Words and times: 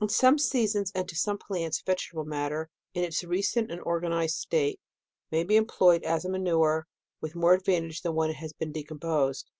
In 0.00 0.08
some 0.08 0.38
seasons, 0.38 0.92
and 0.94 1.08
to 1.08 1.16
some 1.16 1.38
plants, 1.38 1.82
vege 1.82 2.08
table 2.12 2.24
matter, 2.24 2.70
in 2.94 3.02
its 3.02 3.24
recent 3.24 3.68
and 3.68 3.80
organized 3.80 4.36
state, 4.36 4.78
may 5.32 5.42
be 5.42 5.56
employed 5.56 6.04
as 6.04 6.24
a 6.24 6.30
manure 6.30 6.86
with 7.20 7.34
more 7.34 7.54
advantage 7.54 8.02
than 8.02 8.14
when 8.14 8.30
it 8.30 8.36
has 8.36 8.52
been 8.52 8.70
de 8.70 8.84
composed. 8.84 9.50